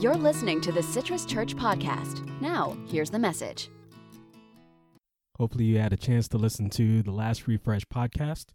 [0.00, 2.28] You're listening to the Citrus Church Podcast.
[2.40, 3.70] Now, here's the message.
[5.38, 8.46] Hopefully, you had a chance to listen to the last Refresh podcast.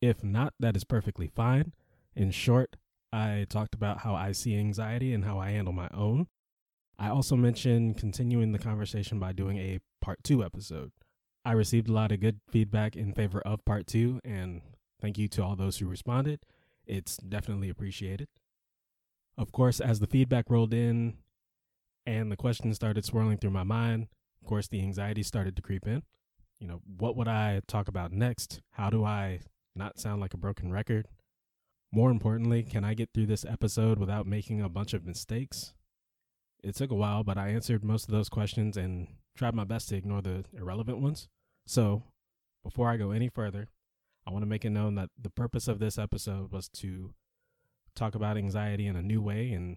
[0.00, 1.74] If not, that is perfectly fine.
[2.16, 2.76] In short,
[3.12, 6.28] I talked about how I see anxiety and how I handle my own.
[6.98, 10.92] I also mentioned continuing the conversation by doing a part two episode.
[11.44, 14.62] I received a lot of good feedback in favor of part two, and
[14.98, 16.40] thank you to all those who responded.
[16.86, 18.28] It's definitely appreciated.
[19.40, 21.14] Of course, as the feedback rolled in
[22.04, 24.08] and the questions started swirling through my mind,
[24.42, 26.02] of course, the anxiety started to creep in.
[26.58, 28.60] You know, what would I talk about next?
[28.72, 29.40] How do I
[29.74, 31.08] not sound like a broken record?
[31.90, 35.72] More importantly, can I get through this episode without making a bunch of mistakes?
[36.62, 39.88] It took a while, but I answered most of those questions and tried my best
[39.88, 41.28] to ignore the irrelevant ones.
[41.66, 42.02] So,
[42.62, 43.68] before I go any further,
[44.26, 47.14] I want to make it known that the purpose of this episode was to
[47.94, 49.76] talk about anxiety in a new way and,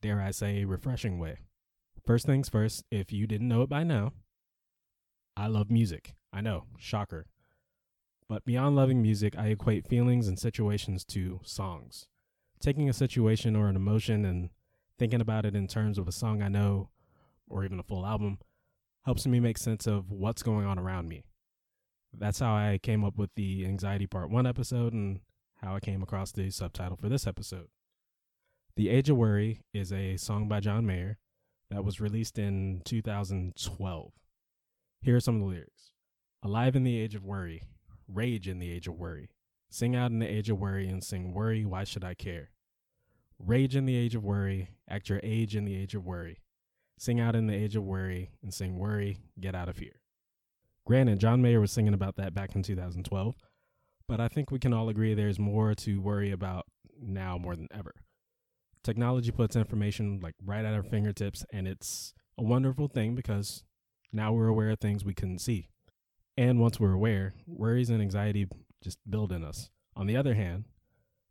[0.00, 1.38] dare I say, refreshing way.
[2.06, 4.12] First things first, if you didn't know it by now,
[5.36, 6.14] I love music.
[6.32, 7.26] I know, shocker.
[8.28, 12.06] But beyond loving music, I equate feelings and situations to songs.
[12.60, 14.50] Taking a situation or an emotion and
[14.98, 16.90] thinking about it in terms of a song I know
[17.48, 18.38] or even a full album
[19.04, 21.24] helps me make sense of what's going on around me.
[22.12, 25.20] That's how I came up with the Anxiety Part 1 episode and
[25.58, 27.68] how I came across the subtitle for this episode.
[28.76, 31.18] The Age of Worry is a song by John Mayer
[31.70, 34.12] that was released in 2012.
[35.02, 35.92] Here are some of the lyrics
[36.42, 37.64] Alive in the age of worry,
[38.06, 39.30] rage in the age of worry.
[39.70, 42.50] Sing out in the age of worry and sing, Worry, why should I care?
[43.38, 46.38] Rage in the age of worry, act your age in the age of worry.
[46.98, 50.00] Sing out in the age of worry and sing, Worry, get out of here.
[50.86, 53.34] Granted, John Mayer was singing about that back in 2012,
[54.08, 56.66] but I think we can all agree there's more to worry about
[57.00, 57.94] now more than ever.
[58.82, 63.64] Technology puts information like right at our fingertips, and it's a wonderful thing because
[64.12, 65.68] now we're aware of things we couldn't see.
[66.36, 68.46] And once we're aware, worries and anxiety
[68.82, 69.70] just build in us.
[69.94, 70.64] On the other hand,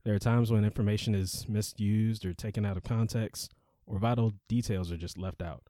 [0.04, 3.54] there are times when information is misused or taken out of context,
[3.86, 5.64] or vital details are just left out,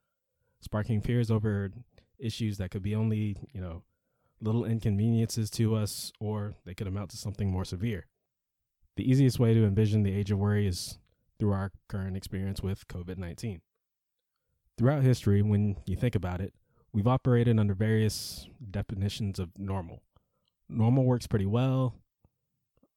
[0.60, 1.70] sparking fears over
[2.20, 3.84] issues that could be only, you know,
[4.42, 8.06] little inconveniences to us, or they could amount to something more severe.
[8.96, 10.98] The easiest way to envision the age of worry is
[11.40, 13.62] through our current experience with COVID 19.
[14.78, 16.54] Throughout history, when you think about it,
[16.94, 20.02] we've operated under various definitions of normal.
[20.70, 21.96] Normal works pretty well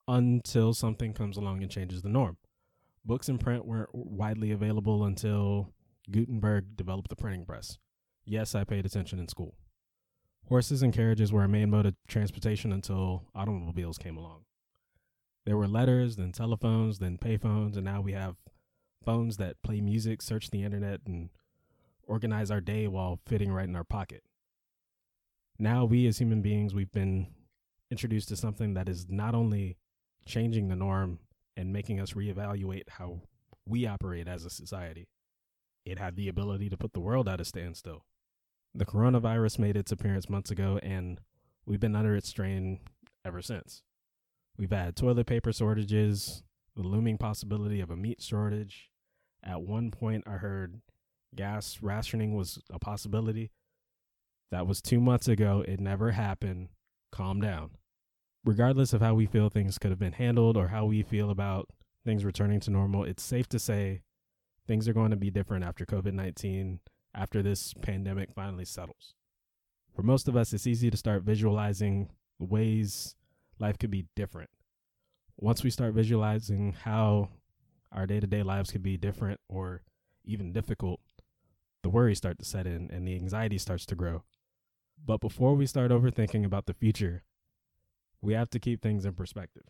[0.09, 2.37] until something comes along and changes the norm.
[3.05, 5.72] Books in print weren't widely available until
[6.11, 7.78] Gutenberg developed the printing press.
[8.25, 9.55] Yes, I paid attention in school.
[10.50, 14.41] Horses and carriages were a main mode of transportation until automobiles came along.
[15.47, 18.34] There were letters, then telephones, then payphones, and now we have
[19.05, 21.31] phones that play music, search the internet, and
[22.03, 24.25] organize our day while fitting right in our pocket.
[25.56, 27.28] Now, we as human beings, we've been
[27.89, 29.77] introduced to something that is not only
[30.27, 31.21] changing the norm
[31.56, 33.21] and making us reevaluate how
[33.66, 35.06] we operate as a society,
[35.84, 38.05] it had the ability to put the world at a standstill.
[38.75, 41.21] The coronavirus made its appearance months ago, and
[41.67, 42.81] we've been under its strain
[43.25, 43.83] ever since.
[44.57, 46.43] We've had toilet paper shortages,
[46.77, 48.91] the looming possibility of a meat shortage.
[49.43, 50.81] At one point, I heard
[51.35, 53.51] gas rationing was a possibility.
[54.51, 55.65] That was two months ago.
[55.67, 56.69] It never happened.
[57.13, 57.71] Calm down.
[58.45, 61.69] Regardless of how we feel things could have been handled or how we feel about
[62.05, 64.03] things returning to normal, it's safe to say
[64.67, 66.81] things are going to be different after COVID 19,
[67.21, 69.15] after this pandemic finally settles.
[69.95, 72.09] For most of us, it's easy to start visualizing
[72.39, 73.15] ways
[73.59, 74.49] life could be different.
[75.37, 77.29] Once we start visualizing how
[77.93, 79.83] our day to day lives could be different or
[80.25, 81.01] even difficult,
[81.83, 84.23] the worries start to set in and the anxiety starts to grow.
[85.05, 87.23] But before we start overthinking about the future,
[88.23, 89.65] we have to keep things in perspective.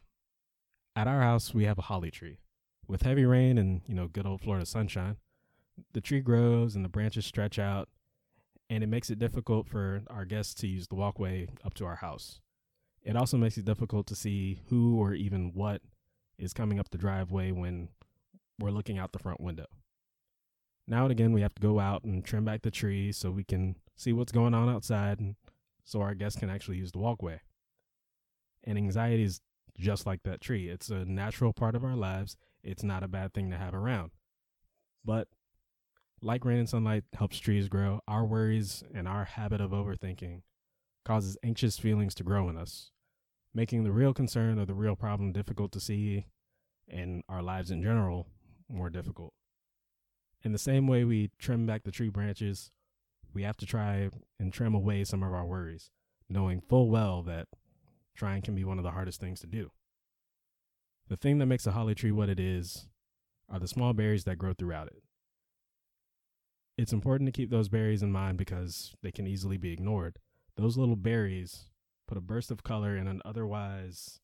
[0.95, 2.39] At our house, we have a holly tree.
[2.87, 5.17] With heavy rain and, you know, good old Florida sunshine,
[5.93, 7.89] the tree grows and the branches stretch out,
[8.69, 11.97] and it makes it difficult for our guests to use the walkway up to our
[11.97, 12.41] house.
[13.03, 15.83] It also makes it difficult to see who or even what
[16.39, 17.89] is coming up the driveway when
[18.59, 19.67] we're looking out the front window.
[20.87, 23.45] Now and again, we have to go out and trim back the trees so we
[23.45, 25.37] can see what's going on outside and
[25.85, 27.41] so our guests can actually use the walkway.
[28.65, 29.41] And anxiety is
[29.79, 30.69] just like that tree.
[30.69, 32.37] It's a natural part of our lives.
[32.63, 34.11] It's not a bad thing to have around.
[35.05, 35.29] But
[36.23, 40.43] like rain and sunlight helps trees grow, our worries and our habit of overthinking
[41.05, 42.91] causes anxious feelings to grow in us,
[43.55, 46.27] making the real concern or the real problem difficult to see
[46.89, 48.27] and our lives in general
[48.69, 49.33] more difficult.
[50.43, 52.71] In the same way we trim back the tree branches,
[53.33, 55.91] we have to try and trim away some of our worries,
[56.29, 57.49] knowing full well that
[58.15, 59.71] trying can be one of the hardest things to do.
[61.09, 62.89] The thing that makes a holly tree what it is
[63.49, 65.03] are the small berries that grow throughout it.
[66.81, 70.19] It's important to keep those berries in mind because they can easily be ignored.
[70.57, 71.67] Those little berries
[72.09, 74.19] put a burst of color in an otherwise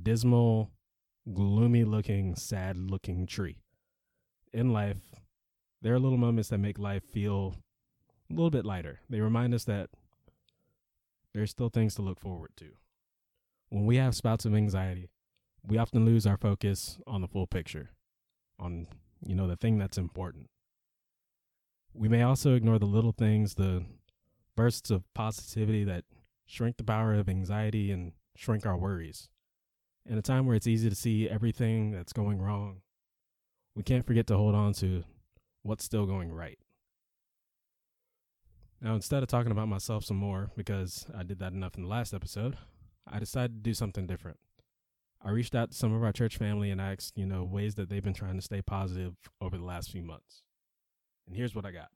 [0.00, 0.70] dismal,
[1.32, 3.58] gloomy looking, sad looking tree.
[4.52, 5.16] In life,
[5.82, 7.56] there are little moments that make life feel
[8.30, 9.00] a little bit lighter.
[9.10, 9.90] They remind us that
[11.32, 12.66] there's still things to look forward to.
[13.70, 15.10] When we have spouts of anxiety,
[15.66, 17.90] we often lose our focus on the full picture,
[18.60, 18.86] on,
[19.26, 20.46] you know, the thing that's important.
[21.94, 23.84] We may also ignore the little things, the
[24.56, 26.04] bursts of positivity that
[26.44, 29.28] shrink the power of anxiety and shrink our worries.
[30.04, 32.82] In a time where it's easy to see everything that's going wrong,
[33.76, 35.04] we can't forget to hold on to
[35.62, 36.58] what's still going right.
[38.80, 41.88] Now, instead of talking about myself some more, because I did that enough in the
[41.88, 42.58] last episode,
[43.10, 44.38] I decided to do something different.
[45.24, 47.88] I reached out to some of our church family and asked, you know, ways that
[47.88, 50.42] they've been trying to stay positive over the last few months.
[51.26, 51.88] And here's what I got.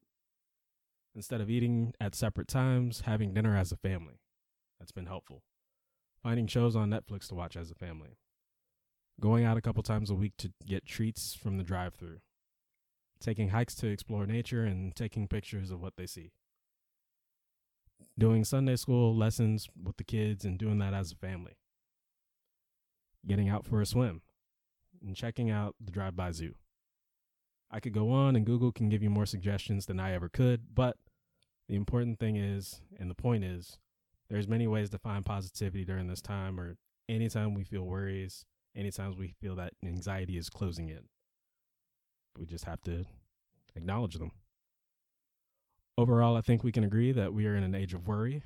[1.15, 4.21] Instead of eating at separate times, having dinner as a family.
[4.79, 5.43] That's been helpful.
[6.23, 8.17] Finding shows on Netflix to watch as a family.
[9.21, 12.19] Going out a couple times a week to get treats from the drive through.
[13.21, 16.31] Taking hikes to explore nature and taking pictures of what they see.
[18.17, 21.57] Doing Sunday school lessons with the kids and doing that as a family.
[23.27, 24.23] Getting out for a swim
[25.05, 26.55] and checking out the drive by zoo.
[27.71, 30.75] I could go on and Google can give you more suggestions than I ever could,
[30.75, 30.97] but
[31.69, 33.79] the important thing is, and the point is,
[34.31, 36.77] there's many ways to find positivity during this time or
[37.09, 38.45] anytime we feel worries,
[38.75, 41.01] anytime we feel that anxiety is closing in.
[42.39, 43.05] We just have to
[43.75, 44.33] acknowledge them.
[45.97, 48.43] Overall, I think we can agree that we are in an age of worry.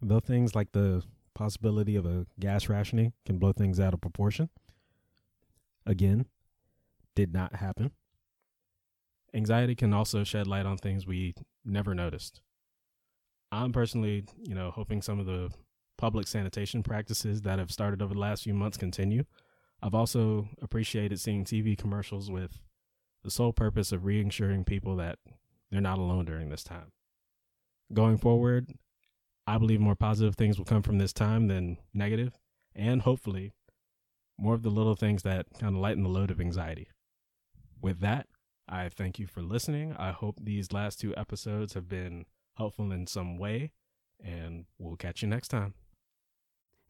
[0.00, 1.02] Though things like the
[1.34, 4.48] possibility of a gas rationing can blow things out of proportion.
[5.86, 6.26] Again,
[7.14, 7.92] did not happen.
[9.34, 11.34] Anxiety can also shed light on things we
[11.64, 12.40] never noticed.
[13.52, 15.50] I'm personally, you know, hoping some of the
[15.96, 19.24] public sanitation practices that have started over the last few months continue.
[19.82, 22.60] I've also appreciated seeing TV commercials with
[23.22, 25.18] the sole purpose of reassuring people that
[25.70, 26.92] they're not alone during this time.
[27.92, 28.72] Going forward,
[29.46, 32.38] I believe more positive things will come from this time than negative,
[32.74, 33.52] and hopefully,
[34.38, 36.88] more of the little things that kind of lighten the load of anxiety.
[37.80, 38.26] With that,
[38.68, 39.94] I thank you for listening.
[39.98, 42.26] I hope these last two episodes have been
[42.56, 43.72] helpful in some way,
[44.22, 45.74] and we'll catch you next time.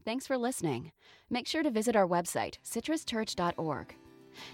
[0.05, 0.93] Thanks for listening.
[1.29, 3.95] Make sure to visit our website, citruschurch.org.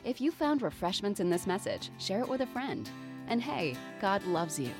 [0.04, 2.88] If you found refreshments in this message, share it with a friend.
[3.28, 4.70] And hey, God loves you.